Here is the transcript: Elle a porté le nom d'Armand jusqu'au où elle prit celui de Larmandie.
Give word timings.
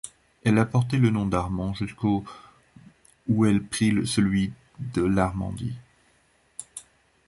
Elle 0.43 0.57
a 0.57 0.65
porté 0.65 0.97
le 0.97 1.11
nom 1.11 1.27
d'Armand 1.27 1.75
jusqu'au 1.75 2.25
où 3.27 3.45
elle 3.45 3.61
prit 3.61 4.07
celui 4.07 4.51
de 4.79 5.03
Larmandie. 5.03 5.75